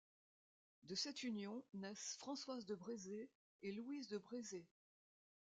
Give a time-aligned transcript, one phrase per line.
[0.81, 3.29] De cette union naissent Françoise de Brézé
[3.61, 4.65] et Louise de Brézé.